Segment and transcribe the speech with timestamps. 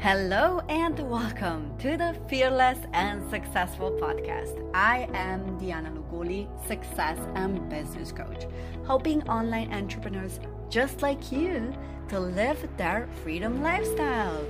[0.00, 4.56] Hello and welcome to the Fearless and Successful podcast.
[4.72, 8.46] I am Diana Lugoli, success and business coach,
[8.86, 10.38] helping online entrepreneurs
[10.70, 11.74] just like you
[12.10, 14.46] to live their freedom lifestyle.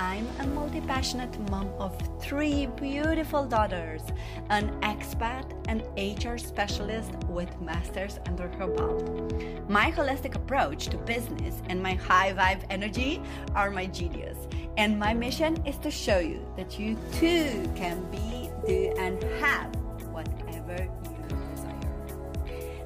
[0.00, 4.00] I'm a multi passionate mom of three beautiful daughters,
[4.48, 9.34] an expat, and HR specialist with masters under her belt.
[9.68, 13.20] My holistic approach to business and my high vibe energy
[13.54, 14.38] are my genius.
[14.78, 19.76] And my mission is to show you that you too can be, do, and have
[20.14, 21.76] whatever you desire.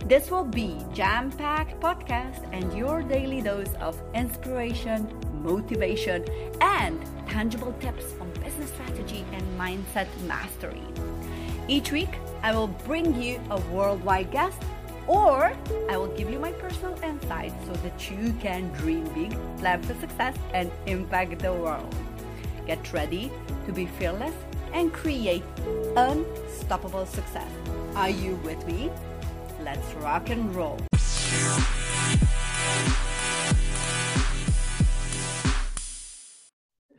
[0.07, 5.07] This will be jam-packed podcast and your daily dose of inspiration,
[5.45, 6.25] motivation,
[6.61, 10.83] and tangible tips on business strategy and mindset mastery.
[11.69, 14.61] Each week, I will bring you a worldwide guest
[15.07, 15.53] or
[15.91, 19.95] I will give you my personal insights so that you can dream big, plan for
[19.95, 21.95] success, and impact the world.
[22.67, 23.31] Get ready
[23.67, 24.35] to be fearless
[24.73, 25.45] and create
[25.97, 27.51] unstoppable success.
[27.95, 28.91] Are you with me?
[29.63, 30.81] Let's rock and roll.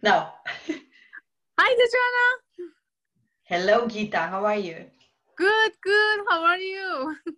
[0.06, 0.36] Now,
[1.60, 2.72] Hi, Dejana.
[3.46, 4.20] hello, Gita.
[4.20, 4.92] How are you?
[5.38, 6.20] Good, good.
[6.30, 7.18] How are you?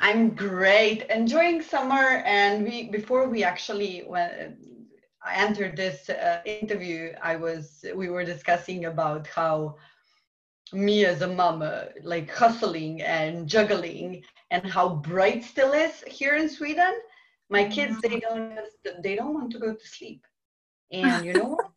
[0.00, 2.22] I'm great, enjoying summer.
[2.26, 4.56] And we before we actually when
[5.24, 9.76] I entered this uh, interview, I was we were discussing about how
[10.72, 16.36] me as a mom, uh, like hustling and juggling, and how bright still is here
[16.36, 16.94] in Sweden.
[17.50, 18.60] My kids, they don't
[19.02, 20.22] they don't want to go to sleep,
[20.92, 21.71] and you know what?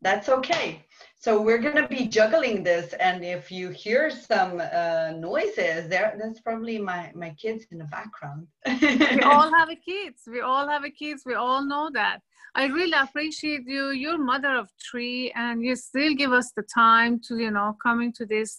[0.00, 0.84] That's okay.
[1.20, 6.40] So we're gonna be juggling this, and if you hear some uh, noises, there that's
[6.40, 8.46] probably my my kids in the background.
[8.66, 10.22] we all have a kids.
[10.30, 11.24] We all have a kids.
[11.26, 12.20] We all know that.
[12.54, 13.90] I really appreciate you.
[13.90, 18.12] You're mother of three, and you still give us the time to, you know, coming
[18.14, 18.56] to this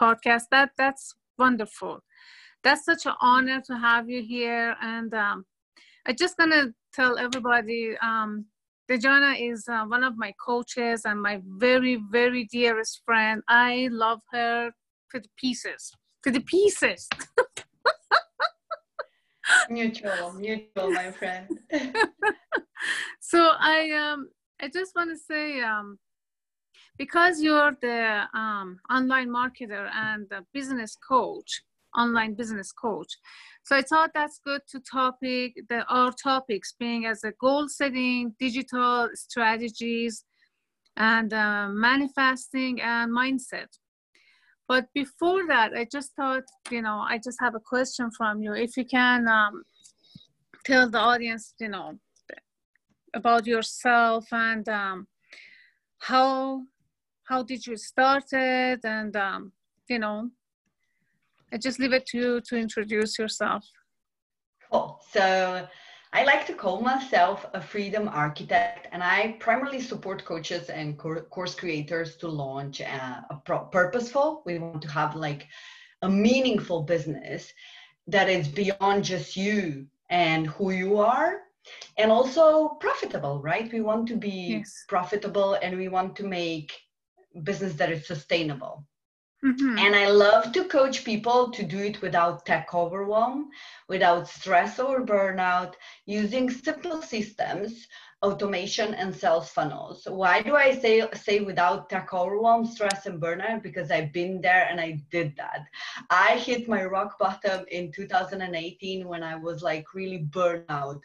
[0.00, 0.44] podcast.
[0.52, 2.04] That that's wonderful.
[2.62, 4.76] That's such an honor to have you here.
[4.80, 5.44] And um,
[6.06, 7.96] I just gonna tell everybody.
[8.00, 8.46] Um,
[8.90, 13.42] Dejana is uh, one of my coaches and my very, very dearest friend.
[13.48, 14.70] I love her
[15.12, 15.92] to the pieces,
[16.24, 17.08] to the pieces.
[19.70, 21.48] mutual, mutual, my friend.
[23.20, 24.28] so I um
[24.60, 25.98] I just want to say um
[26.98, 31.62] because you're the um, online marketer and the business coach,
[31.96, 33.12] online business coach.
[33.64, 38.34] So I thought that's good to topic the our topics being as a goal setting,
[38.38, 40.24] digital strategies,
[40.96, 43.68] and uh, manifesting and mindset.
[44.68, 48.52] But before that, I just thought, you know, I just have a question from you.
[48.52, 49.62] If you can um,
[50.64, 51.98] tell the audience, you know,
[53.14, 55.06] about yourself and um,
[55.98, 56.62] how
[57.24, 59.52] how did you start it, and um,
[59.88, 60.30] you know,
[61.56, 63.64] I just leave it to you to introduce yourself.
[64.70, 65.00] Cool.
[65.10, 65.66] So
[66.12, 71.54] I like to call myself a freedom architect, and I primarily support coaches and course
[71.54, 74.42] creators to launch a, a pro- purposeful.
[74.44, 75.46] We want to have like
[76.02, 77.50] a meaningful business
[78.06, 81.40] that is beyond just you and who you are
[81.96, 84.84] and also profitable right we want to be Yes.
[84.88, 86.70] profitable and we want to make
[87.42, 88.86] business that is sustainable
[89.46, 89.86] Mhm.
[89.86, 93.50] and I love to coach people to do it without tech overwhelm,
[93.88, 95.74] without stress or burnout,
[96.06, 97.86] using simple systems,
[98.22, 100.06] automation, and sales funnels.
[100.08, 103.62] Why do I say, say without tech overwhelm, stress, and burnout?
[103.62, 105.66] Because I've been there and I did that.
[106.10, 111.02] I hit my rock bottom in 2018 when I was like really burnout out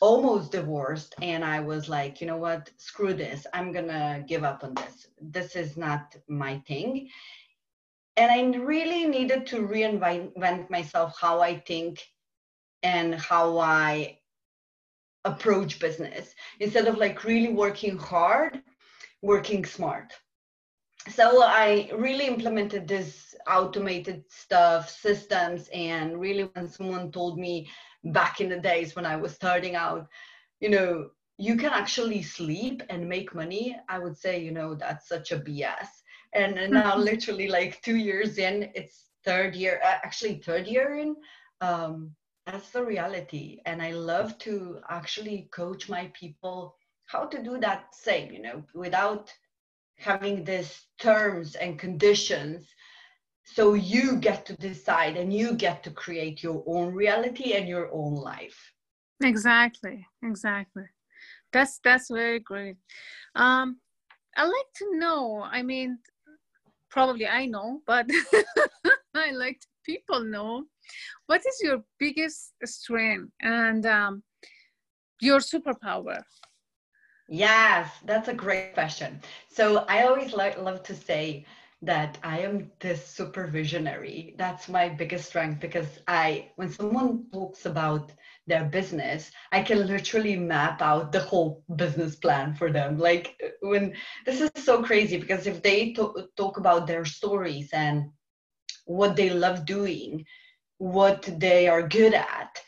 [0.00, 2.70] almost divorced and i was like you know what?
[2.78, 3.46] Screw this.
[3.52, 5.08] I'm gonna give up on this.
[5.20, 7.08] This is not my thing.
[8.16, 12.02] And i really needed to reinvent myself how i think
[12.82, 14.18] and how i
[15.24, 16.34] approach business.
[16.60, 18.62] Instead of like really working hard
[19.22, 20.12] working smart.
[21.08, 27.68] So i really implemented this automated stuff systems and really when someone told me
[28.04, 30.08] back in the days when I was starting out,
[30.60, 33.76] you know, you can actually sleep and make money.
[33.88, 35.88] I would say, you know, that's such a BS.
[36.34, 40.96] And, and now, literally, like two years in, it's third year, uh, actually, third year
[40.98, 41.16] in.
[41.60, 42.14] Um,
[42.46, 43.60] that's the reality.
[43.66, 46.76] And I love to actually coach my people
[47.06, 49.32] how to do that same, you know, without
[49.98, 52.66] having these terms and conditions
[53.54, 57.90] so you get to decide and you get to create your own reality and your
[57.92, 58.72] own life
[59.22, 60.84] Exactly, exactly.
[61.52, 62.76] That's that's very great.
[63.34, 63.78] Um,
[64.36, 65.42] I like to know.
[65.42, 65.98] I mean,
[66.90, 68.06] probably I know, but
[69.14, 70.64] I like people know.
[71.26, 74.22] What is your biggest strength and um,
[75.20, 76.22] your superpower?
[77.28, 79.20] Yes, that's a great question.
[79.48, 81.44] So I always like love to say
[81.82, 84.34] that I am this super visionary.
[84.36, 88.12] That's my biggest strength because I, when someone talks about
[88.46, 92.98] their business, I can literally map out the whole business plan for them.
[92.98, 93.94] Like when
[94.26, 98.10] this is so crazy because if they to- talk about their stories and
[98.84, 100.26] what they love doing,
[100.78, 102.60] what they are good at,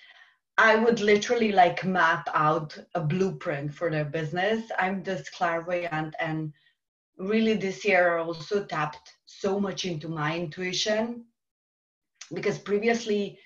[0.56, 4.70] I would literally like map out a blueprint for their business.
[4.78, 6.52] I'm this clairvoyant and
[7.22, 11.24] really this year I also tapped so much into my intuition
[12.34, 13.38] because previously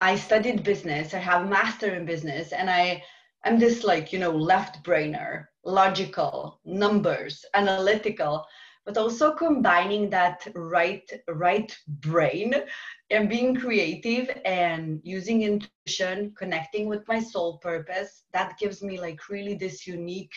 [0.00, 1.14] I studied business.
[1.14, 3.02] I have a master in business and I
[3.44, 8.46] I'm this like, you know, left brainer, logical, numbers, analytical,
[8.84, 12.54] but also combining that right right brain
[13.10, 18.24] and being creative and using intuition, connecting with my soul purpose.
[18.32, 20.34] That gives me like really this unique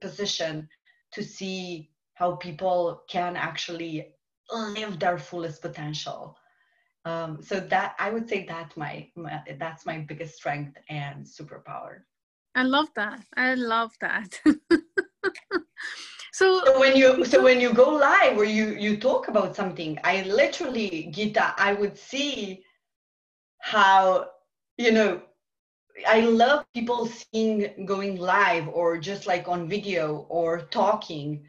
[0.00, 0.68] position
[1.12, 1.89] to see
[2.20, 4.12] how people can actually
[4.52, 6.36] live their fullest potential.
[7.06, 12.00] Um, so that I would say that my, my that's my biggest strength and superpower.
[12.54, 13.20] I love that.
[13.38, 14.38] I love that.
[16.32, 19.98] so, so, when you so when you go live or you you talk about something,
[20.04, 22.62] I literally Gita, I would see
[23.60, 24.26] how
[24.76, 25.22] you know
[26.06, 31.46] I love people seeing going live or just like on video or talking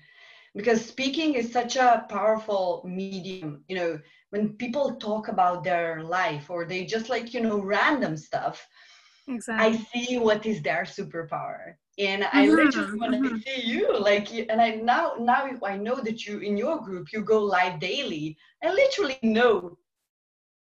[0.56, 3.63] because speaking is such a powerful medium.
[3.68, 4.00] You know,
[4.31, 8.65] when people talk about their life or they just like, you know, random stuff,
[9.27, 9.65] exactly.
[9.65, 11.75] I see what is their superpower.
[11.98, 12.56] And I mm-hmm.
[12.56, 13.38] literally when mm-hmm.
[13.38, 17.21] See you, like, and I now now I know that you in your group you
[17.21, 18.38] go live daily.
[18.63, 19.77] I literally know,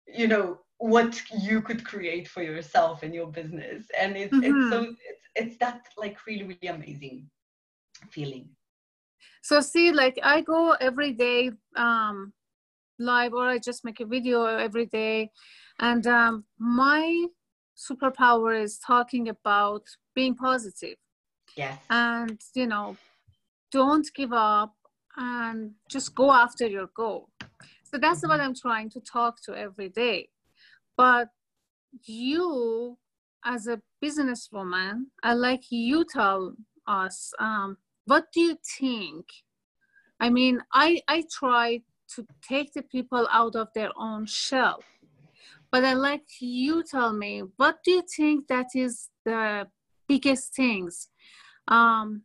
[0.06, 4.44] you know, what you could create for yourself and your business and it's mm-hmm.
[4.44, 7.28] it's so it's, it's that like really really amazing
[8.10, 8.48] feeling
[9.42, 12.32] so see like i go every day um
[13.00, 15.30] live or i just make a video every day.
[15.78, 17.26] And um my
[17.76, 19.82] superpower is talking about
[20.14, 20.96] being positive.
[21.56, 21.78] Yes.
[21.88, 22.96] And you know
[23.72, 24.74] don't give up
[25.16, 27.30] and just go after your goal.
[27.84, 28.28] So that's mm-hmm.
[28.28, 30.28] what i'm trying to talk to every day.
[30.96, 31.28] But
[32.04, 32.98] you,
[33.44, 36.54] as a businesswoman, I like you tell
[36.86, 37.78] us um,
[38.10, 39.26] what do you think?
[40.18, 41.82] I mean, I I try
[42.14, 44.82] to take the people out of their own shell,
[45.70, 49.68] but I like you tell me what do you think that is the
[50.08, 51.08] biggest things
[51.68, 52.22] um,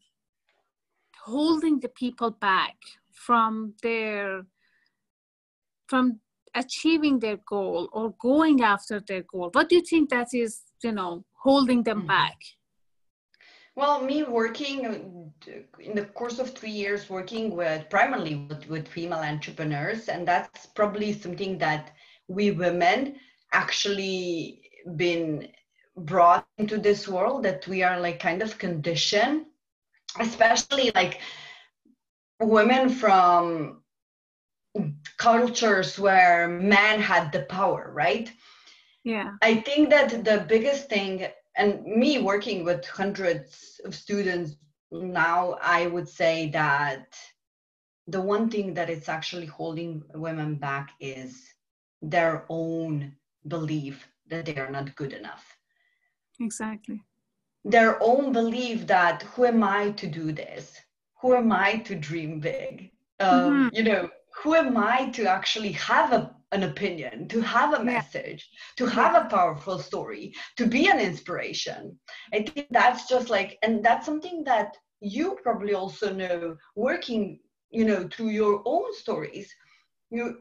[1.25, 2.77] holding the people back
[3.11, 4.47] from their
[5.85, 6.19] from
[6.55, 10.91] achieving their goal or going after their goal what do you think that is you
[10.91, 12.15] know holding them mm-hmm.
[12.17, 12.37] back
[13.75, 15.31] well me working
[15.80, 20.66] in the course of three years working with primarily with, with female entrepreneurs and that's
[20.68, 21.92] probably something that
[22.27, 23.16] we women
[23.51, 24.62] actually
[24.95, 25.48] been
[25.98, 29.45] brought into this world that we are like kind of conditioned
[30.19, 31.19] especially like
[32.40, 33.81] women from
[35.18, 38.31] cultures where man had the power, right?
[39.04, 39.31] Yeah.
[39.42, 44.57] I think that the biggest thing, and me working with hundreds of students
[44.92, 47.16] now, I would say that
[48.07, 51.42] the one thing that it's actually holding women back is
[52.02, 53.16] their own
[53.47, 55.57] belief that they are not good enough.
[56.40, 57.02] Exactly.
[57.64, 60.80] Their own belief that who am I to do this?
[61.21, 62.92] Who am I to dream big?
[63.19, 63.68] Um, mm-hmm.
[63.76, 64.09] You know,
[64.44, 69.16] who am I to actually have a, an opinion, to have a message, to have
[69.16, 71.97] a powerful story, to be an inspiration?
[72.33, 77.40] I think that's just like, and that's something that you probably also know working,
[77.71, 79.54] you know, through your own stories.
[80.11, 80.37] You,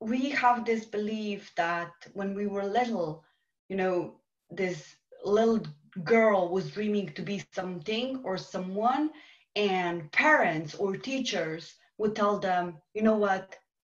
[0.00, 3.24] we have this belief that when we were little,
[3.68, 5.60] you know, this little
[6.04, 9.10] girl was dreaming to be something or someone,
[9.56, 13.56] and parents or teachers would tell them, you know what?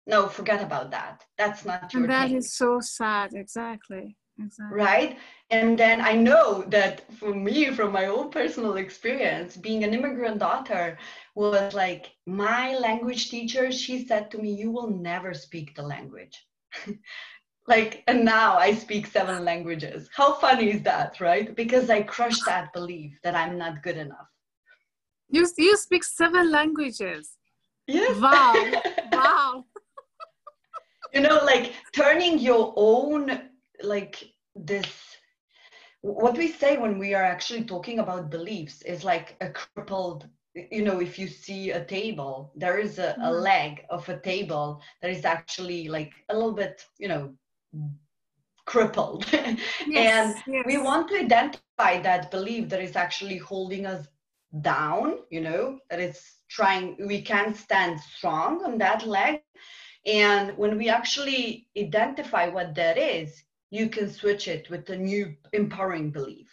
[0.09, 1.25] No, forget about that.
[1.37, 3.35] That's not your and that is so sad.
[3.35, 4.17] Exactly.
[4.43, 4.77] Exactly.
[4.77, 5.19] Right.
[5.51, 10.39] And then I know that for me, from my own personal experience, being an immigrant
[10.39, 10.97] daughter
[11.35, 16.47] was like my language teacher, she said to me, You will never speak the language.
[17.69, 22.45] like and now i speak seven languages how funny is that right because i crushed
[22.47, 24.29] that belief that i'm not good enough
[25.29, 27.37] you you speak seven languages
[27.87, 28.55] yes wow
[29.13, 29.65] wow
[31.15, 33.41] you know like turning your own
[33.83, 34.23] like
[34.55, 35.17] this
[36.03, 40.83] what we say when we are actually talking about beliefs is like a crippled you
[40.85, 43.33] know if you see a table there is a, a Mhm.
[43.33, 47.35] leg of a table that is actually like a little bit you know
[48.67, 49.27] crippled
[49.95, 50.67] and Yes, yes.
[50.67, 54.09] we want to identify that belief that is actually holding us
[54.63, 59.43] down you know that it's trying we can't stand strong on that leg
[60.07, 65.35] and when we actually identify what that is you can switch it with a new
[65.53, 66.49] empowering belief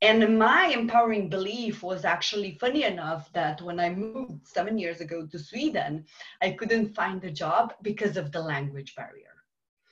[0.00, 5.26] and my empowering belief was actually funny enough that when I moved seven years ago
[5.26, 6.04] to Sweden,
[6.40, 9.44] I couldn't find a job because of the language barrier.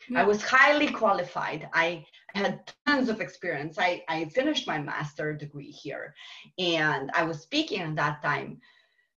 [0.09, 0.17] Hmm.
[0.17, 1.69] I was highly qualified.
[1.73, 3.79] I had tons of experience.
[3.79, 6.15] I, I finished my master degree here
[6.59, 8.61] and I was speaking at that time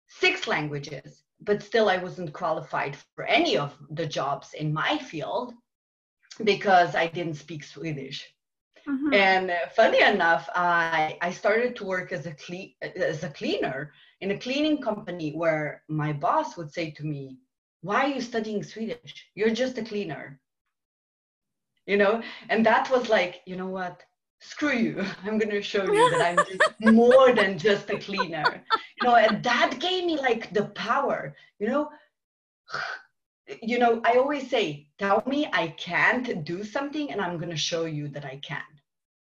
[0.07, 5.53] six languages, but still I wasn't qualified for any of the jobs in my field
[6.43, 8.27] because I didn't speak Swedish.
[8.87, 9.23] Mhm.
[9.27, 13.91] And uh, funny enough, I, I started to work as a cle- as a cleaner
[14.21, 17.37] in a cleaning company where my boss would say to me,
[17.81, 19.27] "Why are you studying Swedish?
[19.35, 20.39] You're just a cleaner."
[21.85, 24.03] You know, and that was like, you know what?
[24.45, 25.05] Screw you!
[25.23, 28.63] I'm gonna show you that I'm just more than just a cleaner.
[29.01, 31.35] You know, and that gave me like the power.
[31.59, 31.89] You know,
[33.61, 37.85] you know, I always say, "Tell me I can't do something, and I'm gonna show
[37.85, 38.61] you that I can."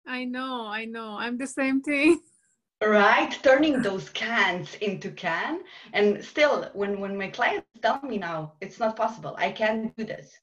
[0.05, 1.17] I know, I know.
[1.17, 2.21] I'm the same thing.
[2.83, 5.61] right turning those cans into can
[5.93, 10.03] and still when when my clients tell me now it's not possible i can't do
[10.03, 10.37] this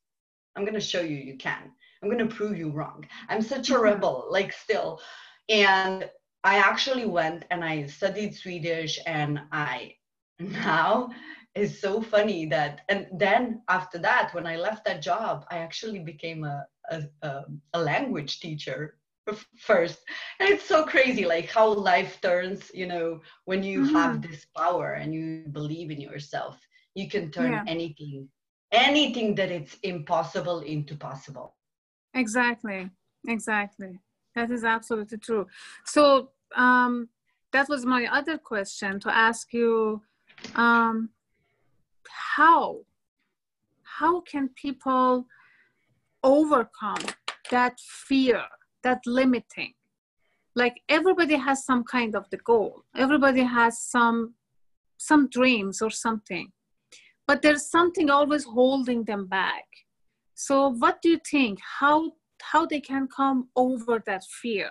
[0.57, 1.71] i'm going to show you you can
[2.05, 3.07] i'm going to prove you wrong.
[3.31, 5.01] I'm such a rebel like still.
[5.49, 6.09] And
[6.45, 9.95] i actually went and i studied swedish and i
[10.39, 11.11] now
[11.55, 16.01] is so funny that and then after that when i left that job i actually
[16.01, 18.99] became a a, a, language teacher
[19.59, 19.99] first.
[20.39, 23.95] And it's so crazy like how life turns you know when you mm-hmm.
[23.97, 26.59] have this power and you believe in yourself.
[26.95, 27.65] You can turn Yeah.
[27.67, 28.29] anything
[28.71, 31.57] anything that it's impossible into possible
[32.15, 32.91] Exactly,
[33.27, 33.99] exactly.
[34.35, 35.47] That is absolutely true.
[35.85, 37.09] So um,
[37.53, 40.03] that was my other question to ask you:
[40.55, 41.11] um,
[42.37, 42.81] How
[43.83, 45.27] how can people
[46.23, 47.05] overcome
[47.51, 48.43] that fear,
[48.83, 49.75] that limiting?
[50.57, 52.85] Like everybody has some kind of the goal.
[52.97, 54.35] Everybody has some
[54.99, 56.53] some dreams or something,
[57.27, 59.67] but there's something always holding them back.
[60.35, 61.61] So what do you think?
[61.81, 62.13] How
[62.43, 64.71] how they can come over that fear?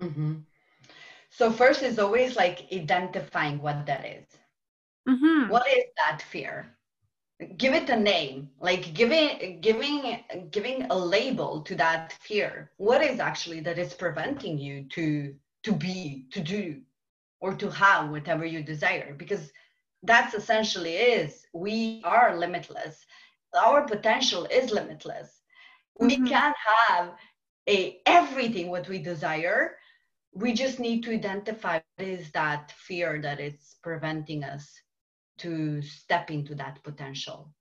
[0.00, 0.34] hmm
[1.28, 4.26] so first is always like identifying what that is.
[5.08, 6.76] Hmm what is that fear?
[7.56, 8.50] Give it a name.
[8.60, 12.70] Like giving giving giving a label to that fear.
[12.76, 15.34] What is actually that is preventing you to
[15.64, 16.80] to be to do
[17.40, 19.14] or to have whatever you desire?
[19.14, 19.52] Because
[20.02, 23.04] that's essentially is we are limitless
[23.54, 25.42] our potential is limitless.
[25.98, 26.24] We Mhm.
[26.24, 27.16] can have
[27.68, 29.76] a everything what we desire.
[30.34, 34.80] We just need to identify what is that fear that is preventing us
[35.38, 37.52] to step into that potential.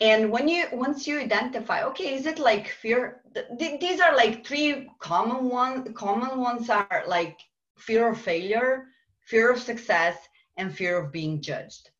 [0.00, 3.22] And when you once you identify okay is it like fear?
[3.58, 7.28] Th- these are like three common one common ones are like
[7.76, 8.86] fear of failure
[9.20, 11.90] fear of success and fear of being judged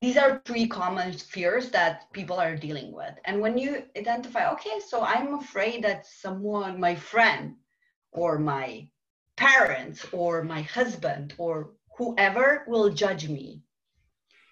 [0.00, 3.14] these are three common fears that people are dealing with.
[3.24, 7.56] And when you identify okay so i'm afraid that someone my friend
[8.12, 8.88] or my
[9.36, 13.62] parents or my husband or whoever will judge me.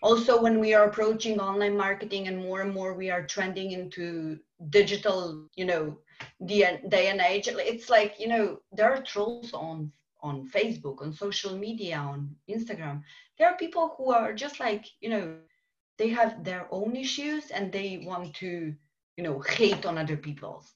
[0.03, 4.39] Also when we are approaching online marketing and more and more we are trending into
[4.71, 5.99] digital you know
[6.41, 9.93] the day and age it's like you know there are trolls on
[10.23, 13.03] on facebook on social media on instagram
[13.39, 15.35] there are people who are just like you know
[15.99, 18.75] they have their own issues and they want to
[19.17, 20.75] you know hate on other people's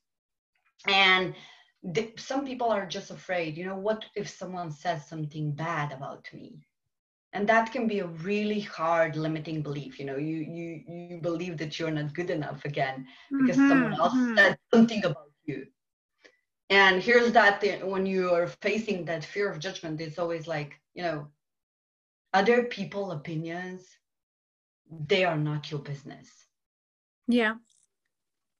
[0.87, 1.35] and
[1.83, 6.26] the, some people are just afraid you know what if someone says something bad about
[6.33, 6.67] me?
[7.33, 11.59] And that can be a really hard limiting belief you know you you you believe
[11.59, 13.07] that you're not good enough again
[13.38, 14.37] because someone Mhm, else mhm.
[14.37, 15.67] said something about you
[16.70, 20.80] and here's that thing, when you are facing that fear of judgment it's always like
[20.94, 21.26] you know
[22.35, 23.82] other people opinions
[25.06, 26.28] they are not your business
[27.28, 27.54] Yeah.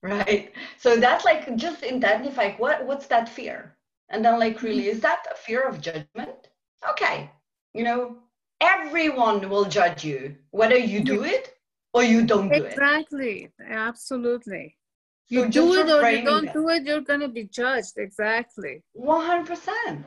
[0.03, 3.77] right so that's like just identify what what's that fear
[4.09, 6.49] and then like really is that a fear of judgment
[6.89, 7.31] okay
[7.75, 8.17] you know
[8.61, 11.55] everyone will judge you whether you do it
[11.93, 13.53] or you don't do it Exactly.
[13.69, 14.77] Absolutely.
[15.27, 16.53] So You just do it or you don't that.
[16.53, 17.95] do it, you're gonna be judged.
[17.99, 18.83] Exactly.
[18.95, 20.07] 100%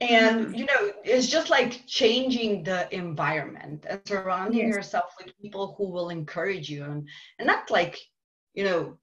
[0.00, 0.58] and Mhm.
[0.58, 4.74] you know it's just like changing the environment and surrounding Yes.
[4.74, 7.06] yourself with people who will encourage you and,
[7.38, 7.98] and not like
[8.54, 8.96] you know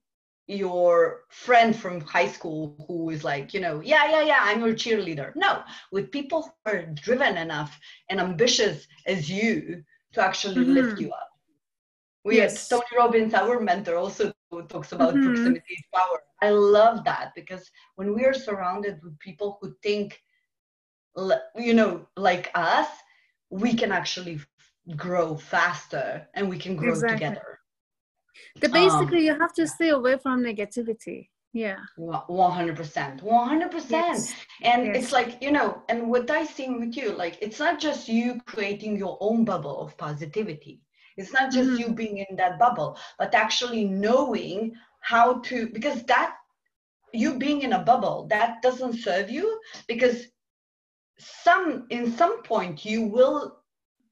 [0.48, 4.74] your friend from high school who is like you know yeah yeah yeah i'm your
[4.74, 7.78] cheerleader no with people who are driven enough
[8.10, 9.82] and ambitious as you
[10.12, 11.00] to actually lift Mhm.
[11.00, 11.28] you up
[12.24, 12.68] we had Yes.
[12.68, 15.22] tony robbins our mentor also talks about Mhm.
[15.24, 20.22] proximity is power i love that because when we are surrounded with people who think
[21.56, 22.88] you know like us
[23.50, 24.40] we can actually
[24.96, 27.16] grow faster and we can grow Exactly.
[27.16, 27.58] together
[28.60, 31.28] The Um, basically you have to stay away from negativity.
[31.52, 31.78] Yeah.
[31.96, 34.34] 100% 100% Yes.
[34.62, 34.96] and Yes.
[34.96, 38.40] it's like you know and what i see with you like it's not just you
[38.46, 40.80] creating your own bubble of positivity
[41.18, 41.78] it's not just Mhm.
[41.78, 46.36] you being in that bubble but actually knowing how to because that
[47.12, 50.28] you being in a bubble that doesn't serve you because
[51.18, 53.58] some in some point you will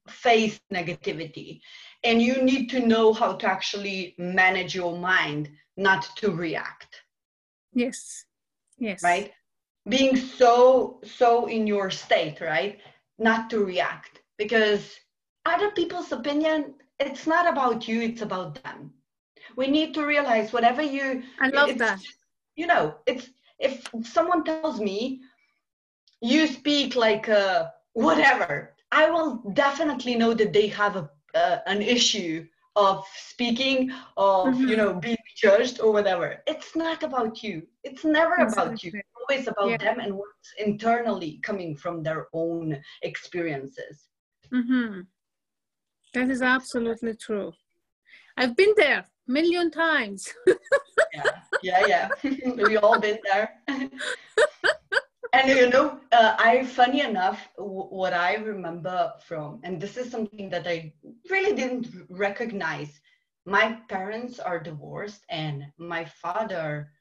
[0.09, 1.59] face negativity
[2.03, 7.03] and you need to know how to actually manage your mind not to react
[7.73, 8.25] Yes.
[8.77, 9.01] Yes.
[9.01, 9.31] right
[9.87, 12.79] being so so in your state right
[13.17, 14.99] not to react because
[15.45, 18.91] other people's opinion it's not about you it's about them
[19.55, 22.01] we need to realize whatever you I love that.
[22.55, 25.21] you know it's if someone tells me
[26.21, 31.81] you speak like uh, whatever i will definitely know that they have a, uh, an
[31.81, 34.77] issue of speaking of you Mhm.
[34.77, 39.47] know being judged or whatever it's not about you it's never about you it's always
[39.47, 39.79] about Yeah.
[39.79, 44.09] them and what's internally coming from their own experiences
[44.53, 45.01] Mm-hmm.
[46.13, 47.51] That is absolutely true.
[48.37, 50.33] I've been there million times.
[51.13, 51.23] yeah
[51.61, 52.09] yeah yeah
[52.67, 59.11] we all been there and you know uh, i funny enough w- what i remember
[59.25, 60.91] from and this is something that i
[61.29, 62.99] really didn't recognize
[63.45, 66.91] my parents are divorced and my father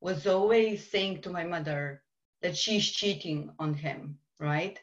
[0.00, 2.02] was always saying to my mother
[2.42, 4.80] that she's cheating on him right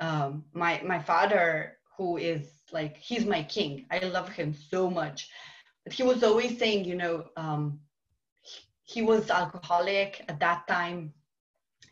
[0.00, 3.86] um, my my father who is like he's my king.
[3.90, 5.30] I love him so much.
[5.84, 7.80] But he was always saying you know um,
[8.42, 11.14] he- he was alcoholic at that time.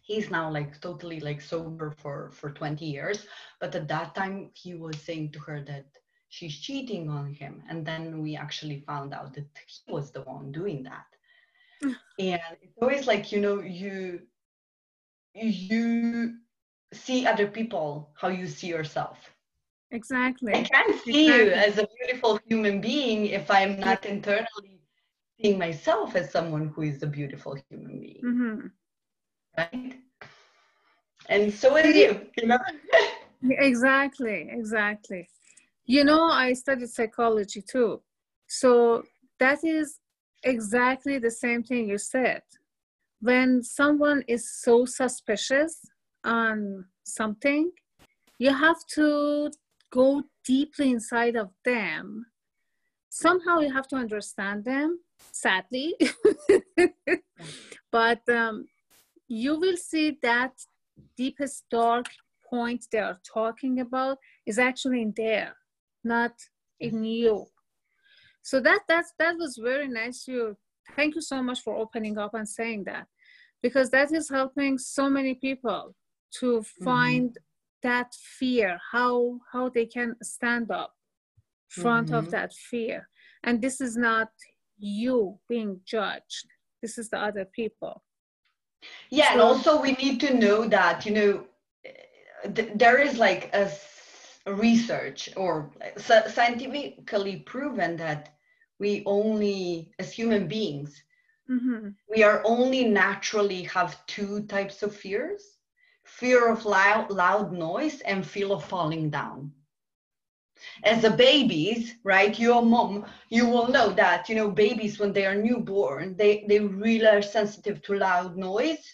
[0.02, 3.26] He's now like totally like sober for for 20 years.
[3.60, 5.86] But at that time he was saying to her that
[6.28, 7.62] she's cheating on him.
[7.68, 11.06] And then we actually found out that he was the one doing that.
[12.18, 14.26] And it's always like you know you
[15.34, 16.36] you
[16.92, 19.29] see other people how you see yourself
[19.90, 20.52] Exactly.
[20.54, 24.80] i can't see you as a beautiful human being if i'm not internally
[25.40, 28.66] seeing myself as someone who is a beautiful human being Mm-hmm.
[29.58, 29.94] right
[31.28, 32.58] and so is you you know
[33.42, 35.28] Exactly, exactly.
[35.86, 38.02] You know, I studied psychology too.
[38.46, 39.04] So
[39.38, 39.98] that is
[40.42, 42.42] exactly the same thing you said.
[43.20, 45.80] When someone is so suspicious
[46.24, 47.70] on something,
[48.38, 49.50] you have to
[49.90, 52.26] go deeply inside of them.
[53.08, 55.00] Somehow you have to understand them,
[55.32, 55.94] sadly.
[57.92, 58.66] but um,
[59.28, 60.52] you will see that
[61.16, 62.06] deepest dark
[62.48, 65.54] point they are talking about is actually in there,
[66.04, 66.32] not
[66.78, 67.46] in you.
[68.42, 70.26] So that that's that was very nice.
[70.26, 70.56] You
[70.96, 73.06] thank you so much for opening up and saying that,
[73.62, 75.94] because that is helping so many people
[76.38, 77.36] to find
[77.82, 80.92] that fear, how how they can stand up
[81.68, 82.30] front of Mhm.
[82.30, 83.08] that fear,
[83.44, 84.28] and this is not
[84.78, 86.46] you being judged.
[86.82, 88.02] This is the other people.
[89.10, 91.46] Yeah, and So- also we need to know that you know
[92.54, 98.34] th- there is like a s- research or sci- scientifically proven that
[98.78, 101.04] we only as human beings
[101.46, 105.42] hmm we are only naturally have two types of fears
[106.18, 109.52] fear of loud, loud noise and fear of falling down.
[110.84, 115.24] As a babies right your mom you will know that you know babies when they
[115.24, 118.84] are newborn they they really are sensitive to loud noise.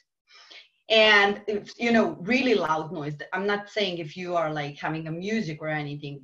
[0.88, 3.16] And if you know really loud noise.
[3.32, 6.20] I'm not saying if you are like having a music or anything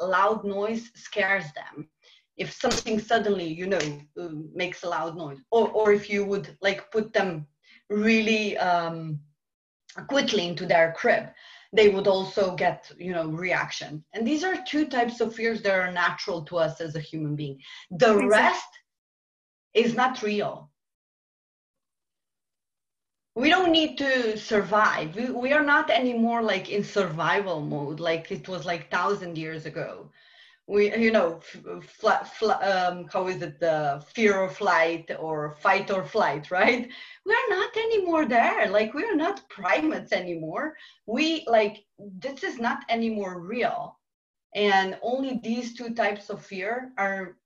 [0.00, 1.88] loud noise scares them.
[2.36, 3.84] If something suddenly you know
[4.54, 7.46] makes a loud noise or or if you would like put them
[7.88, 9.20] really um,
[10.08, 11.28] quickly into their crib
[11.72, 14.04] they would also get you know reaction.
[14.12, 17.34] And these are two types of fears that are natural to us as a human
[17.34, 17.58] being.
[17.90, 18.28] The Exactly.
[18.28, 18.68] rest
[19.74, 20.70] is not real.
[23.34, 25.16] We don't need to survive.
[25.16, 29.64] We, we are not anymore like in survival mode like it was like thousand years
[29.64, 30.10] ago
[30.66, 35.56] we you know f- fl- fl- um, how is it the fear or flight or
[35.60, 36.88] fight or flight right?
[37.26, 38.68] We are not anymore there.
[38.68, 40.74] Like we are not primates anymore.
[41.06, 43.98] We like this is not anymore real.
[44.54, 47.36] And only these two types of fear are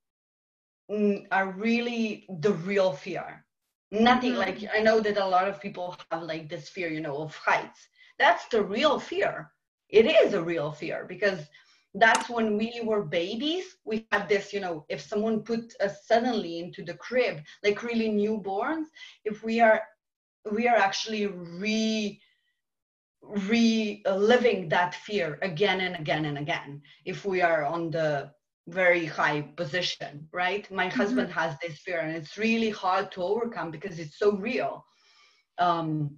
[0.90, 3.44] mm, are really the real fear.
[3.90, 4.38] Nothing Mhm.
[4.38, 7.36] like i know that a lot of people have like this fear you know of
[7.36, 7.88] heights.
[8.18, 9.50] That's the real fear.
[9.88, 11.48] It is a real fear because
[11.98, 16.58] that's when we were babies we had this you know if someone put us suddenly
[16.58, 18.86] into the crib like really newborns
[19.24, 19.82] if we are
[20.52, 22.20] we are actually re
[23.22, 28.30] reliving that fear again and again and again if we are on the
[28.68, 30.70] very high position right?
[30.70, 34.84] My husband has this fear and it's really hard to overcome because it's so real.
[35.58, 36.16] Um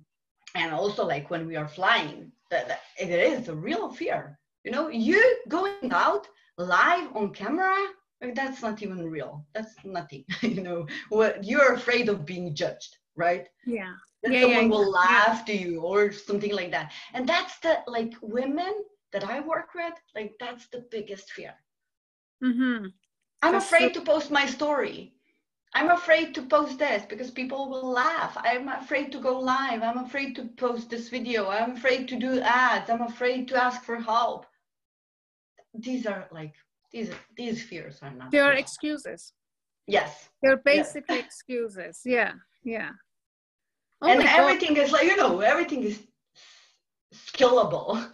[0.55, 4.71] and also like when we are flying that, that it is a real fear you
[4.71, 6.27] know you going out
[6.59, 7.77] live on camera
[8.21, 9.47] like, that's not even real.
[9.55, 10.87] That's nothing you know.
[11.09, 13.47] What you're afraid of being judged right?
[13.67, 13.93] Yeah.
[14.23, 15.01] That Yeah, someone yeah, will yeah.
[15.03, 16.93] laugh to you or something like that.
[17.15, 18.73] And that's the like women
[19.13, 21.55] that i work with like that's the biggest fear.
[22.45, 22.87] Mm-hmm.
[23.43, 25.15] i'm That's afraid so- to post my story
[25.75, 28.37] i'm afraid to post this because people will laugh.
[28.37, 29.83] I'm afraid to go live.
[29.83, 31.49] I'm afraid to post this video.
[31.49, 32.91] I'm afraid to do ads.
[32.91, 34.47] I'm afraid to ask for help.
[35.75, 36.55] These are like
[36.93, 39.33] these these fears are not they are excuses.
[39.87, 40.29] Yes.
[40.43, 42.01] They're basically excuses.
[42.05, 42.33] Yeah
[42.65, 42.91] yeah.
[44.03, 44.41] Oh and my God.
[44.41, 46.01] everything is like you know everything is
[47.15, 48.11] skillable.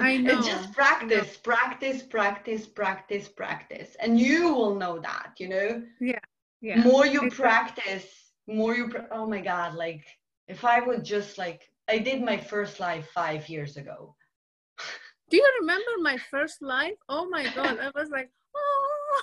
[0.00, 0.32] I know.
[0.38, 3.96] it's just practice practice practice practice practice.
[4.00, 5.82] And you will know that you know?
[6.00, 6.18] Yeah
[6.62, 8.06] more you practice
[8.46, 10.04] more you pra- oh my god like
[10.48, 14.14] if i would just like i did my first live five years ago.
[15.28, 19.22] Do you remember my first live oh my god i was like oh.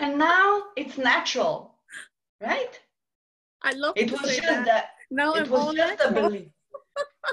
[0.00, 1.74] And now it's natural
[2.40, 2.78] right?
[3.62, 4.64] I love it was just that.
[4.64, 6.48] that now it i'm was just a belief.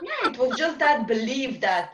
[0.01, 1.91] Yeah it was just that belief that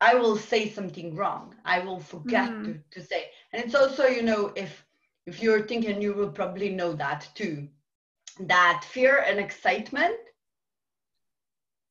[0.00, 1.54] i will say something wrong.
[1.64, 2.64] I will forget Mhm.
[2.64, 3.30] to, to say.
[3.52, 4.84] And it's also you know if
[5.26, 7.68] if you're thinking you will probably know that too
[8.40, 10.16] that fear and excitement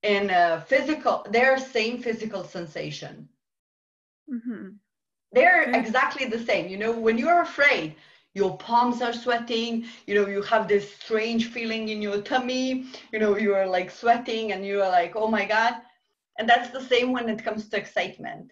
[0.03, 3.29] in a physical they're same physical sensation.
[4.27, 4.79] Mhm.
[5.31, 6.67] they're exactly the same.
[6.67, 7.95] You know when you're afraid
[8.33, 13.19] your palms are sweating you know you have this strange feeling in your tummy you
[13.19, 15.75] know you are like sweating and you are like oh my god
[16.37, 18.51] and that's the same when it comes to excitement.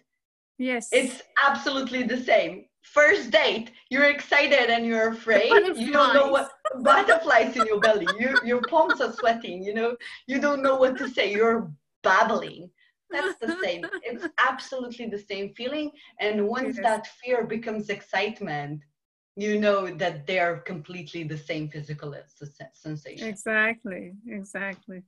[0.58, 0.88] Yes.
[0.92, 2.66] It's absolutely the same.
[2.82, 5.76] First date you're excited and you're afraid.
[5.76, 6.50] You don't know what
[6.82, 8.10] butterflies in your belly.
[8.20, 9.96] You, your palms are sweating you know.
[10.26, 11.32] You don't know what to say.
[11.32, 11.70] You're
[12.02, 12.70] babbling.
[13.10, 13.82] That's the same.
[14.02, 15.90] It's absolutely the same feeling.
[16.20, 16.84] And once Yes.
[16.86, 18.82] that fear becomes excitement
[19.36, 23.26] you know that they're completely the same physical uh, s- sensation.
[23.26, 24.12] Exactly.
[24.28, 25.02] Exactly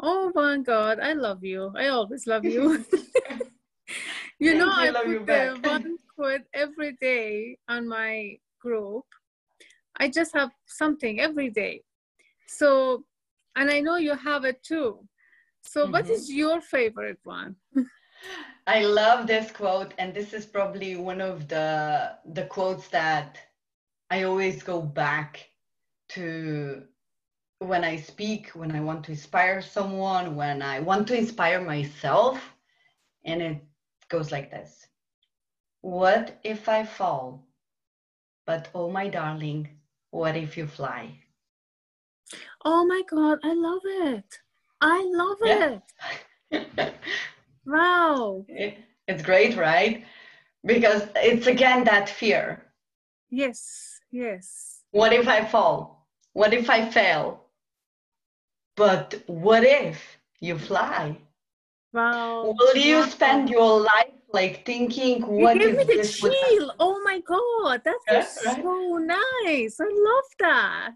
[0.00, 1.72] oh my god i love you.
[1.76, 2.84] I always love you.
[4.38, 9.04] You know i love put the one quote every day on my group.
[9.98, 11.82] I just have something every day.
[12.46, 13.04] So
[13.56, 15.06] and i know you have it too.
[15.62, 16.10] So what Mhm.
[16.10, 17.56] is your favorite one?
[18.66, 23.38] I love this quote, and this is probably one of the the quotes that
[24.10, 25.50] I always go back
[26.10, 26.84] to
[27.64, 32.54] when I speak, when I want to inspire someone, when I want to inspire myself,
[33.24, 33.62] and it
[34.08, 34.86] goes like this:
[35.82, 37.46] What if I fall?
[38.46, 41.20] But oh my darling, what if you fly?
[42.64, 44.40] oh my god i love it
[44.80, 45.80] i love Yeah.
[46.50, 46.94] it
[47.66, 50.04] wow It- it's great, right?
[50.64, 52.72] Because it's again that fear.
[53.30, 56.08] yes yes What if I fall?
[56.32, 57.43] What if I fail?
[58.76, 61.18] But what if you fly?
[61.92, 66.74] wow Will you spend your life like thinking, You what gave if me the chill.
[66.80, 68.62] Oh my god, that Yeah, was right?
[68.62, 69.80] so nice.
[69.80, 70.90] I love that.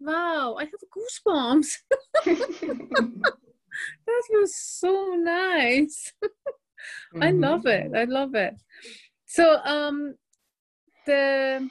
[0.00, 1.78] Wow, I have goosebumps.
[4.06, 6.12] That was so nice.
[7.20, 7.92] I love it.
[7.94, 8.54] I love it.
[9.26, 10.14] So um,
[11.06, 11.68] the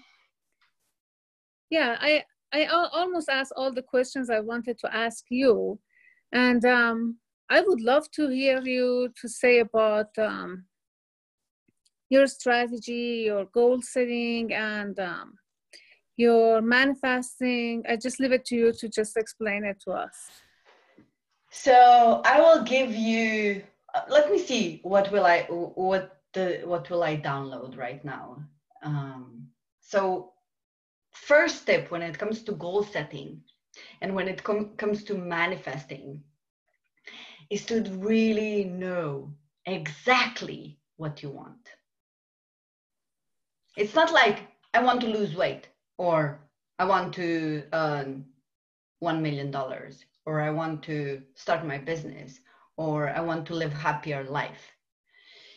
[1.69, 5.79] yeah, I I almost asked all the questions I wanted to ask you,
[6.31, 7.17] and um,
[7.49, 10.65] I would love to hear you to say about um,
[12.09, 15.35] your strategy, your goal setting, and um,
[16.17, 17.83] your manifesting.
[17.87, 20.15] I just leave it to you to just explain it to us.
[21.51, 23.63] So I will give you.
[23.93, 24.79] Uh, let me see.
[24.83, 25.41] What will I?
[25.49, 26.61] What the?
[26.65, 28.43] What will I download right now?
[28.83, 29.47] Um,
[29.81, 30.33] so
[31.27, 33.41] first step when it comes to goal setting
[34.01, 36.23] and when it com- comes to manifesting
[37.49, 39.33] is to really know
[39.65, 41.69] exactly what you want.
[43.75, 44.39] It's not like
[44.73, 46.39] I want to lose weight or
[46.77, 48.25] I want to earn
[49.03, 49.55] $1 million
[50.25, 52.39] or I want to start my business
[52.77, 54.71] or I want to live happier life.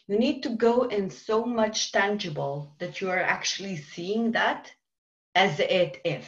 [0.07, 4.73] You need to go in so much tangible that you are actually seeing that
[5.35, 6.25] as it is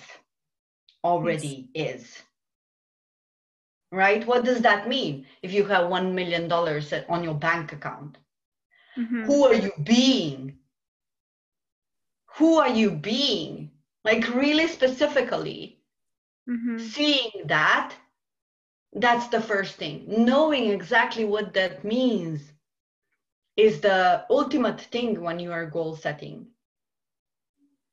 [1.02, 1.94] already yes.
[1.94, 2.22] is.
[3.92, 4.26] Right?
[4.26, 8.18] What does that mean if you have $1 million on your bank account?
[8.98, 9.24] Mm-hmm.
[9.24, 10.58] who are you being?
[12.36, 13.72] Who are you being?
[14.04, 15.80] Like really specifically
[16.48, 16.78] mm-hmm.
[16.78, 17.92] seeing that
[18.92, 20.04] that's the first thing.
[20.06, 22.52] Knowing exactly what that means
[23.56, 26.46] is the ultimate thing when you are goal setting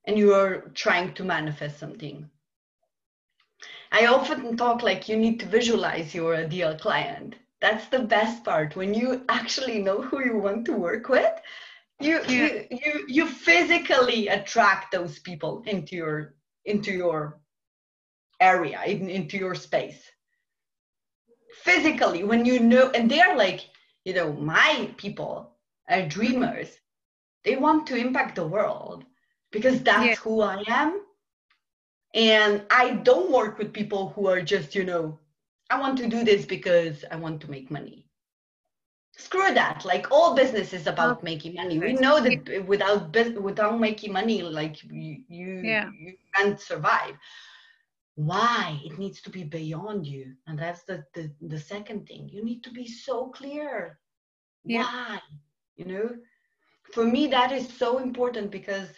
[0.06, 2.30] and you are trying to manifest something.
[3.92, 7.36] I often talk like you need to visualize your ideal client.
[7.60, 11.34] That's the best part when you actually know who you want to work with.
[12.00, 12.30] You, yeah.
[12.30, 16.34] you you you physically attract those people into your
[16.66, 17.40] into your
[18.40, 20.02] area in, into your space
[21.64, 23.70] physically when you know and they're like
[24.04, 25.56] you know my people
[25.90, 26.70] are dreamers
[27.44, 29.06] they want to impact the world
[29.52, 30.16] because that's yeah.
[30.16, 31.02] who I am.
[32.14, 35.18] And I don't work with people who are just, you know,
[35.70, 38.06] I want to do this because I want to make money.
[39.18, 39.86] Screw that.
[39.86, 41.80] Like all business is about oh, making money.
[41.80, 45.90] We know that without without making money, like you you, yeah.
[45.98, 47.16] you can't survive.
[48.16, 48.80] Why?
[48.84, 50.34] It needs to be beyond you.
[50.48, 52.30] And that's the, the, the second thing.
[52.30, 54.00] You need to be so clear.
[54.66, 54.84] Yeah.
[54.84, 55.20] Why?
[55.78, 56.10] You know,
[56.94, 58.90] for me, that is so important because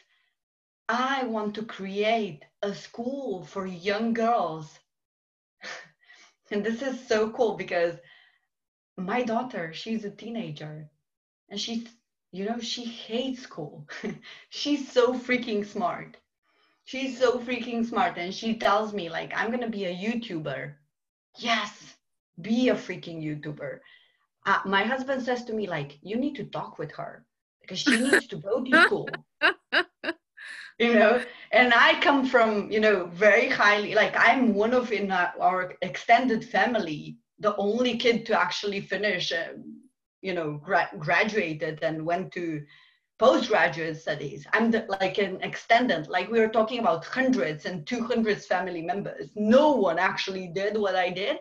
[0.90, 4.80] I want to create a school for young girls.
[6.52, 7.96] and this is so cool because
[8.98, 10.90] my daughter, she's a teenager
[11.50, 11.88] and she's,
[12.32, 13.88] you know, she hates school.
[14.50, 16.18] she's so freaking smart.
[16.86, 18.18] She's so freaking smart.
[18.18, 20.74] And she tells me, like, I'm going to be a YouTuber.
[21.38, 21.96] Yes,
[22.42, 23.80] be a freaking YouTuber.
[24.46, 27.26] Uh, my husband says to me, like, you need to talk with her
[27.62, 29.08] because she needs to go to school.
[30.80, 31.24] You know?
[31.52, 36.44] And i come from you know very highly like i'm one of in our extended
[36.44, 39.82] family the only kid to actually finish um,
[40.22, 42.64] you know gra- graduated and went to
[43.20, 44.46] postgraduate studies.
[44.54, 49.30] I'm the, like an extended like we were talking about hundreds and 200 family members.
[49.36, 51.38] No one actually did what i did.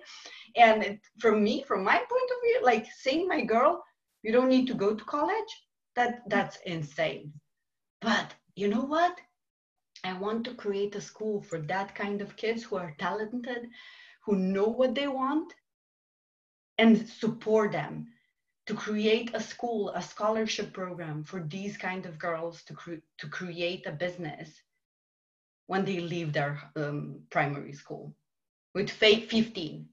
[0.57, 3.83] And it, from me from my point of view like saying my girl
[4.23, 5.53] you don't need to go to college.
[5.97, 7.33] That that's insane.
[8.01, 9.19] But you know what?
[10.05, 13.69] I want to create a school for that kind of kids who are talented,
[14.25, 15.53] who know what they want,
[16.79, 18.09] and support them
[18.67, 23.29] to create a school, a scholarship program for these kind of girls to, cre- to
[23.29, 24.63] create a business
[25.67, 28.15] when they leave their um, primary school
[28.75, 29.89] with 15.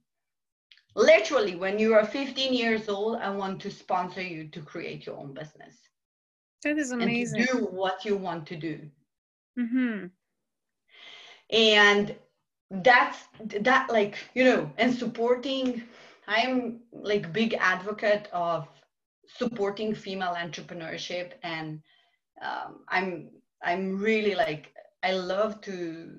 [0.95, 5.17] Literally, when you are 15 years old, I want to sponsor you to create your
[5.17, 5.88] own business.
[6.63, 7.45] That is amazing.
[7.45, 8.81] Do what you want to do.
[9.57, 10.07] Mm-hmm.
[11.51, 12.15] And
[12.69, 13.17] that's
[13.61, 15.83] that like, you know, and supporting,
[16.27, 18.67] I'm like big advocate of
[19.37, 21.81] supporting female entrepreneurship and
[22.41, 23.29] um, I'm
[23.63, 26.11] I'm really like I love to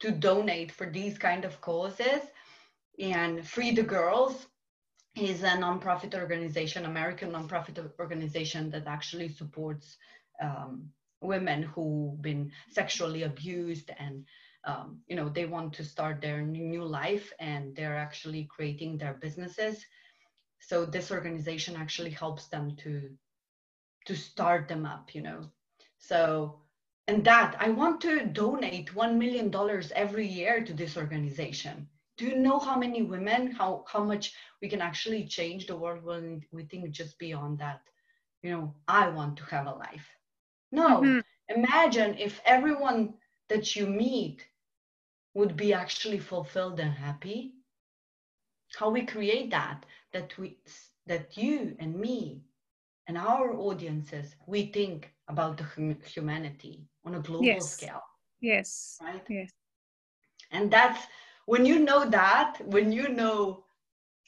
[0.00, 2.22] to donate for these kind of causes
[2.98, 4.46] and free the girls
[5.20, 9.96] is a nonprofit organization, American nonprofit organization that actually supports
[10.40, 14.24] um, women who've been sexually abused and
[14.64, 19.14] um, you know they want to start their new life and they're actually creating their
[19.14, 19.84] businesses.
[20.60, 23.10] So this organization actually helps them to
[24.06, 25.50] to start them up, you know.
[25.98, 26.60] So
[27.08, 31.88] and that I want to donate one million dollars every year to this organization
[32.20, 36.04] do you know how many women how how much we can actually change the world
[36.04, 37.82] when we think just beyond that
[38.42, 40.08] you know i want to have a life
[40.72, 40.90] No.
[41.02, 41.20] Mm-hmm.
[41.58, 43.14] Imagine if everyone
[43.48, 44.38] that you meet
[45.34, 47.54] would be actually fulfilled and happy.
[48.78, 50.58] How we create that, that we
[51.06, 52.44] that you and me
[53.06, 57.70] and our audiences, we think about the hum- humanity on a global yes.
[57.70, 58.02] scale.
[58.40, 59.02] Yes.
[59.02, 59.28] Right?
[59.28, 59.50] Yes.
[60.50, 61.06] And that's
[61.50, 63.64] when you know that, when you know,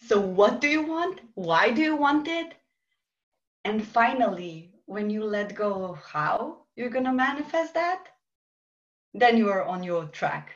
[0.08, 1.20] so what do you want?
[1.34, 2.54] Why do you want it?
[3.64, 8.08] And finally, when you let go of how you're going to manifest that,
[9.14, 10.50] then you are on your track.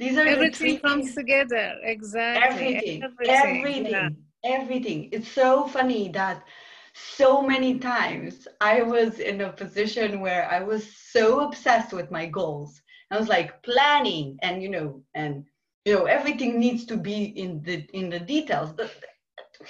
[0.00, 1.14] These are everything comes things.
[1.14, 1.76] together.
[1.84, 2.74] Exactly.
[2.74, 3.02] Everything.
[3.04, 3.60] Everything.
[3.60, 3.92] Everything.
[3.92, 4.58] Yeah.
[4.58, 5.08] everything.
[5.12, 6.42] It's so funny that
[6.94, 12.26] so many times I was in a position where I was so obsessed with my
[12.26, 12.82] goals.
[13.12, 15.44] I was like planning and you know and
[15.84, 18.72] you know everything needs to be in the in the details.
[18.72, 18.90] But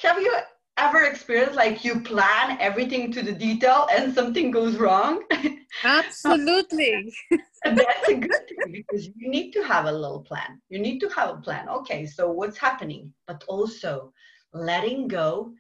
[0.02, 0.34] have you
[0.76, 5.22] ever experienced like you plan everything to the detail and something goes wrong?
[5.84, 7.12] Absolutely.
[7.64, 10.60] That's a good thing because you need to have a little plan.
[10.68, 11.68] You need to have a plan.
[11.68, 13.12] Okay, so what's happening?
[13.26, 14.12] But also
[14.52, 15.52] letting go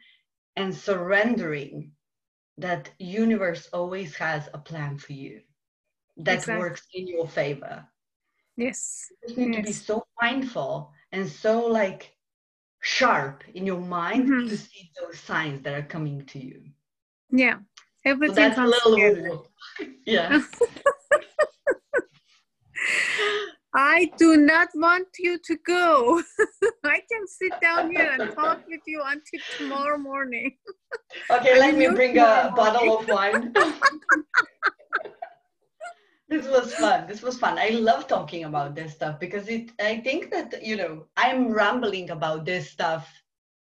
[0.56, 1.92] and surrendering
[2.58, 5.40] that universe always has a plan for you
[6.18, 6.58] that exactly.
[6.58, 7.84] works in your favor
[8.56, 9.56] yes you just need yes.
[9.56, 12.12] to be so mindful and so like
[12.80, 14.48] sharp in your mind mm-hmm.
[14.48, 16.62] to see those signs that are coming to you
[17.30, 17.56] yeah
[18.04, 19.38] everything so comes together.
[20.06, 20.40] yeah
[23.74, 26.22] I do not want you to go.
[26.84, 30.56] I can sit down here and talk with you until tomorrow morning.
[31.28, 33.52] Okay, let me bring a bottle of wine.
[36.34, 37.06] This was fun.
[37.06, 37.58] This was fun.
[37.58, 42.10] I love talking about this stuff because it I think that, you know, I'm rambling
[42.10, 43.08] about this stuff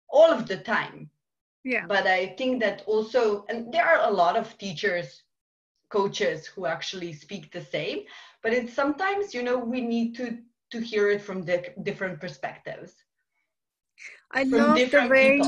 [0.10, 1.10] all of the time.
[1.64, 1.86] Yeah.
[1.88, 5.24] But I think that also and there are a lot of teachers
[5.90, 8.04] coaches who actually speak the same
[8.44, 10.38] but it's sometimes you know we need to
[10.72, 12.94] to hear it from the different perspectives
[14.32, 15.42] i love the way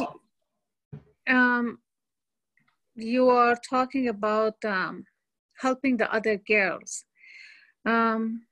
[1.29, 1.77] um
[2.95, 5.03] you are talking about um,
[5.59, 7.05] helping the other girls.
[7.85, 8.43] Um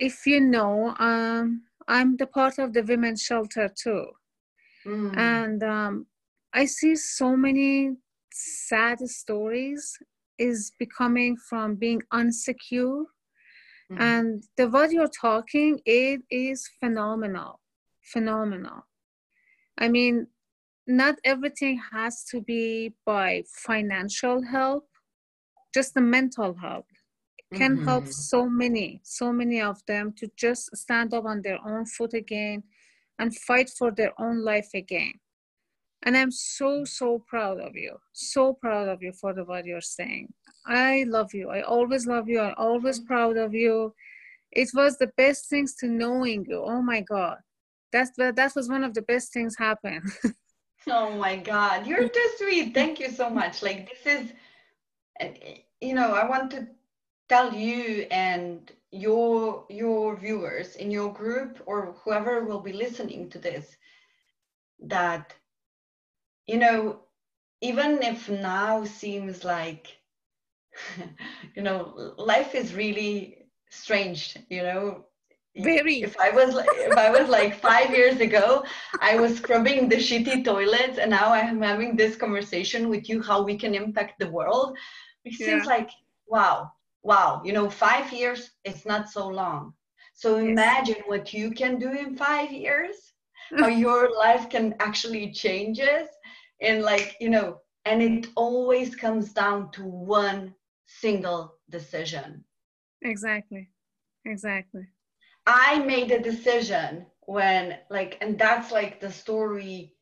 [0.00, 4.06] if you know um i'm the part of the women's shelter too.
[4.86, 5.16] Mm.
[5.16, 6.06] and um
[6.54, 7.90] i see so many
[8.32, 9.98] sad stories
[10.38, 13.04] is becoming from being unsecure
[13.92, 14.00] mm-hmm.
[14.00, 17.60] and the what you're talking it is phenomenal
[18.12, 18.86] phenomenal.
[19.78, 20.26] I mean
[20.86, 24.89] not everything has to be by financial help
[25.74, 26.86] just the mental help.
[27.54, 27.88] Can mm-hmm.
[27.88, 32.14] help so many so many of them to just stand up on their own foot
[32.14, 32.62] again
[33.18, 35.14] and fight for their own life again.
[36.04, 39.80] And i'm so so proud of you so proud of you for the what you're
[39.80, 40.32] saying.
[40.66, 41.48] I love you.
[41.50, 42.40] I always love you.
[42.40, 43.94] I'm always proud of you.
[44.52, 46.62] It was the best things to knowing you.
[46.64, 47.38] Oh my god.
[47.92, 50.04] That's that was one of the best things happened
[50.88, 51.86] oh my god.
[51.86, 52.74] You're too sweet.
[52.74, 53.62] Thank you so much.
[53.62, 54.32] Like this is
[55.80, 56.66] you know i want to
[57.28, 63.38] tell you and your your viewers in your group or whoever will be listening to
[63.38, 63.76] this
[64.80, 65.34] that
[66.50, 67.00] you know,
[67.60, 69.98] even if now seems like,
[71.54, 75.04] you know, life is really strange, you know.
[75.56, 76.02] Very.
[76.02, 78.64] If I was if I was like five years ago,
[79.00, 83.42] I was scrubbing the shitty toilets, and now I'm having this conversation with you how
[83.42, 84.76] we can impact the world.
[85.24, 85.46] It yeah.
[85.46, 85.90] seems like
[86.26, 87.42] wow, wow.
[87.44, 89.74] You know, five years it's not so long.
[90.14, 91.04] So imagine yes.
[91.06, 92.96] what you can do in five years,
[93.58, 96.08] how your life can actually changes
[96.60, 100.54] and like you know and it always comes down to one
[100.86, 102.44] single decision
[103.02, 103.70] exactly
[104.24, 104.86] exactly
[105.46, 109.94] i made a decision when like and that's like the story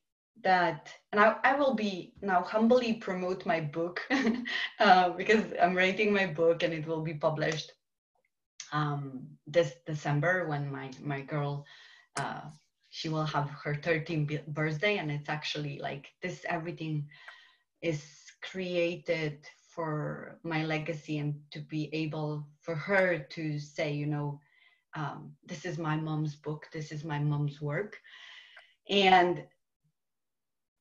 [0.43, 4.01] that and I, I will be now humbly promote my book
[4.81, 7.73] uh, because i'm writing my book and it will be published
[8.73, 11.65] um, this december when my my girl
[12.17, 12.43] uh,
[12.91, 14.99] she will have her 13th birthday.
[14.99, 17.07] And it's actually like this everything
[17.83, 18.03] is
[18.43, 24.41] created for my legacy and to be able for her to say you know
[24.97, 26.67] um, this is my mom's book.
[26.73, 27.97] This is my mom's work.
[28.89, 29.45] And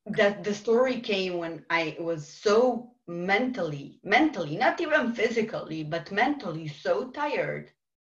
[0.09, 6.67] that the story came when i was so mentally mentally not even physically but mentally
[6.67, 7.71] so tired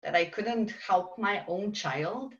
[0.02, 2.34] that i couldn't help my own child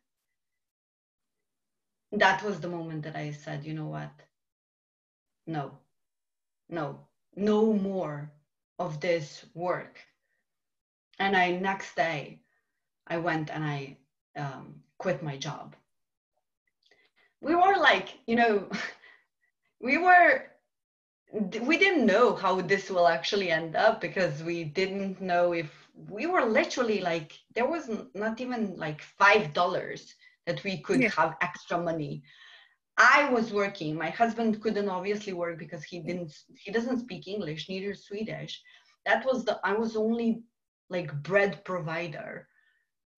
[2.13, 4.23] that was the moment that I said, you know what?
[5.47, 5.79] No,
[6.69, 8.31] no, no more.
[8.79, 10.07] of this work.
[11.19, 12.41] And I next day,
[13.07, 13.99] I went and I
[14.37, 15.77] um, quit my job.
[17.41, 18.69] We were like, you know,
[19.81, 20.45] we were
[21.63, 25.71] we didn't know how this will actually end up because we didn't know if
[26.09, 30.15] we were literally like there was not even like five dollars
[30.47, 31.11] that we could yeah.
[31.11, 32.23] have extra money.
[32.97, 33.95] I was working.
[33.95, 38.61] My husband couldn't obviously work because he didn't he doesn't speak english neither swedish.
[39.07, 40.43] That was the i was only
[40.91, 42.49] like bread provider.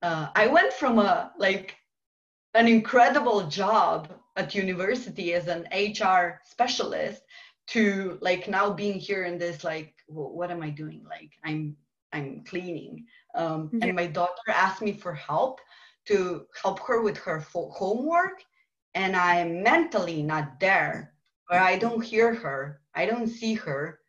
[0.02, 1.76] Uh, i went from a like
[2.54, 7.22] an incredible job at university as an hr specialist
[7.66, 11.04] to like now being here in this like well, what am i doing?
[11.08, 11.76] Like i'm
[12.12, 13.06] i'm cleaning.
[13.34, 13.86] Um, yeah.
[13.86, 15.60] and my daughter asked me for help
[16.06, 18.42] to help her with her homework
[18.94, 21.14] and i'm mentally not there
[21.50, 22.80] or i don't hear her.
[22.94, 24.00] I don't see her.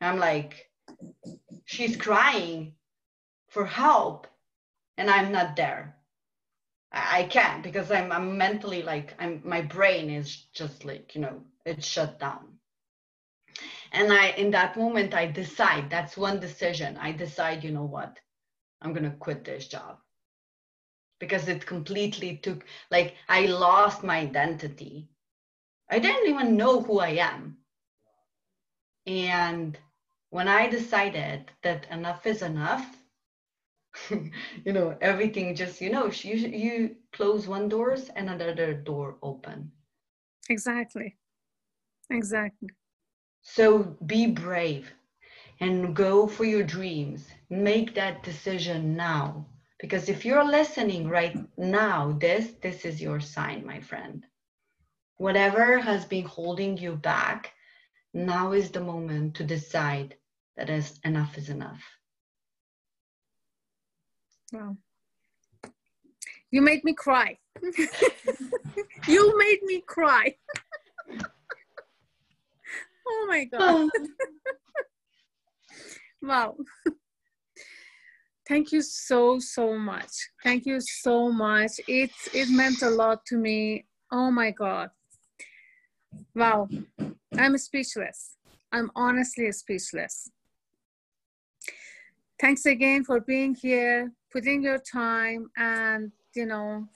[0.00, 0.70] I'm like
[1.64, 2.74] she's crying
[3.48, 4.26] for help
[4.96, 5.96] and i'm not there
[6.92, 11.42] i can't because i'm, I'm mentally like i'm my brain is just like you know
[11.64, 12.58] it's shut down.
[13.92, 16.96] And i in that moment i decide that's one decision.
[16.96, 18.18] I decide you know what?
[18.80, 19.98] I'm to quit this job.
[21.20, 25.08] Because it completely took like i lost my identity.
[25.90, 27.58] I didn't even know who i am.
[29.06, 29.78] And
[30.30, 33.01] when i decided that enough is enough
[34.64, 39.70] you know everything just you know you you close one doors and another door open
[40.48, 41.16] exactly
[42.10, 42.68] exactly
[43.42, 44.92] so be brave
[45.60, 47.30] and go for your dreams.
[47.48, 49.46] Make that decision now.
[49.78, 54.26] Because if you're listening right now, this this is your sign, my friend.
[55.18, 57.52] Whatever has been holding you back,
[58.12, 60.16] now is the moment to decide
[60.56, 61.82] that is enough is enough.
[64.52, 64.76] Wow.
[66.50, 67.38] You made me cry.
[69.08, 70.34] you made me cry.
[73.04, 73.60] Oh my God.
[73.60, 73.90] Oh.
[76.22, 76.56] wow.
[78.48, 80.12] Thank you so, so much.
[80.42, 81.72] Thank you so much.
[81.88, 83.86] It, it meant a lot to me.
[84.12, 84.90] Oh my God.
[86.34, 86.68] Wow.
[87.36, 88.36] I'm speechless.
[88.72, 90.30] I'm honestly speechless.
[92.40, 96.88] Thanks again for being here, putting your time and, you know,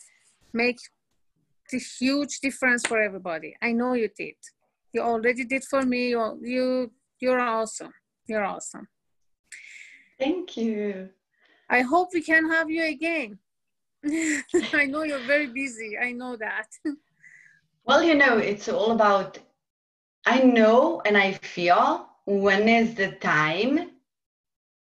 [0.53, 0.79] make
[1.71, 3.57] the huge difference for everybody.
[3.61, 4.37] I know you did
[4.97, 6.11] you already did for me.
[6.11, 7.93] You, you you're awesome.
[8.27, 8.89] You're awesome.
[10.19, 11.11] Thank you.
[11.69, 13.39] I hope we can have you again.
[14.83, 15.99] I know you're very busy.
[15.99, 16.69] I know that.
[17.85, 19.39] well, you know, it's all about
[20.25, 23.91] I know and I feel when is the time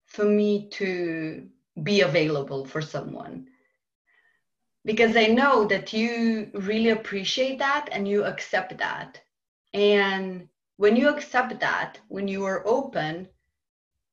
[0.06, 1.48] for me to
[1.82, 3.48] be available for someone.
[4.84, 9.20] Because I know that you really appreciate that and you accept that.
[9.72, 13.28] And when you accept that, when you are open,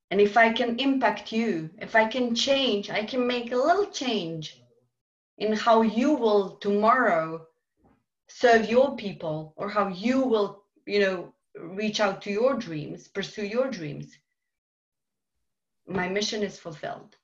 [0.09, 3.87] and if I can impact you, if I can change, I can make a little
[3.87, 4.61] change
[5.37, 7.45] in how you will tomorrow
[8.27, 13.45] serve your people or how you will, you know, reach out to your dreams, pursue
[13.45, 14.17] your dreams.
[15.87, 17.15] My mission is fulfilled.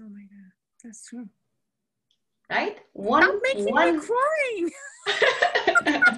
[0.00, 1.28] Oh my God, that's true.
[2.50, 2.78] Right?
[2.92, 3.98] One, I'm making one...
[3.98, 4.70] me crying.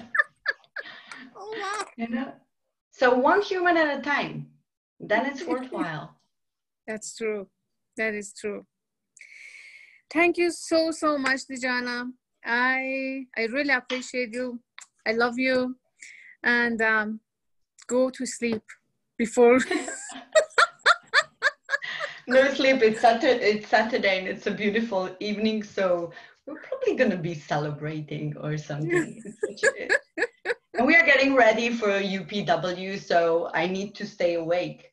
[1.35, 1.85] oh wow.
[1.97, 2.33] You know?
[2.91, 4.47] So one human at a time,
[4.99, 6.15] then it's worthwhile.
[6.87, 7.47] That's true.
[7.97, 8.65] That is true.
[10.11, 12.11] Thank you so, so much, Dijana.
[12.45, 14.59] I I really appreciate you.
[15.07, 15.77] I love you.
[16.43, 17.19] And um,
[17.87, 18.63] go to sleep
[19.17, 19.59] before
[22.27, 22.81] no sleep.
[22.81, 23.43] It's Saturday.
[23.43, 25.63] It's Saturday, and it's a beautiful evening.
[25.63, 26.11] So
[26.45, 29.23] we're probably gonna be celebrating or something
[30.81, 34.91] and we are getting ready for UPW, so I need to stay awake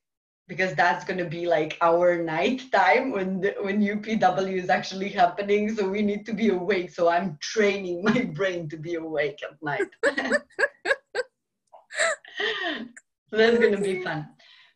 [0.49, 5.11] because that's going to be like our night time when the, when UPW is actually
[5.11, 5.74] happening.
[5.74, 6.91] So we need to be awake.
[6.91, 9.89] So I'm training my brain to be awake at night.
[13.31, 14.26] that's going to be fun.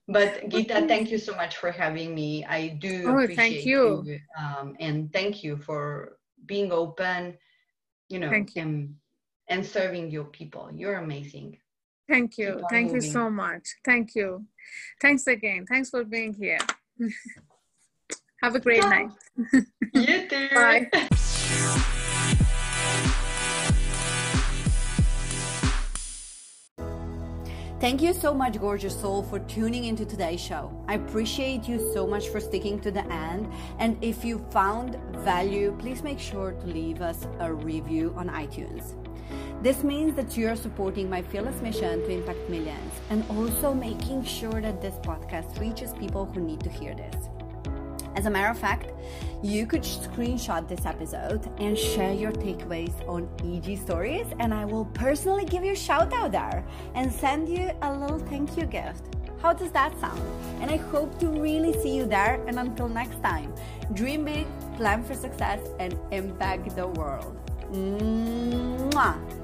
[0.08, 2.44] But Gita, thank you so much for having me.
[2.44, 7.38] I do oh, appreciate thank you, you um, and thank you for being open.
[8.08, 8.62] You know, thank you.
[8.62, 8.94] And,
[9.48, 10.70] and serving your people.
[10.74, 11.58] You're amazing.
[12.08, 12.62] Thank you.
[12.68, 13.62] Thank you so much.
[13.84, 14.44] Thank you.
[15.00, 15.66] Thanks again.
[15.66, 16.58] Thanks for being here.
[18.42, 19.10] Have a great night.
[19.94, 20.48] you too.
[20.54, 20.90] Bye.
[27.82, 30.70] Thank you so much, gorgeous soul, for tuning into today's show.
[30.86, 33.52] I appreciate you so much for sticking to the end.
[33.80, 38.94] And if you found value, please make sure to leave us a review on iTunes.
[39.64, 44.22] This means that you are supporting my fearless mission to impact millions and also making
[44.22, 47.30] sure that this podcast reaches people who need to hear this.
[48.14, 48.90] As a matter of fact,
[49.42, 54.84] you could screenshot this episode and share your takeaways on IG stories, and I will
[54.86, 59.04] personally give you a shout out there and send you a little thank you gift.
[59.40, 60.22] How does that sound?
[60.60, 62.40] And I hope to really see you there.
[62.46, 63.52] And until next time,
[63.92, 64.46] dream big,
[64.76, 67.36] plan for success, and impact the world.
[67.72, 69.41] Mwah!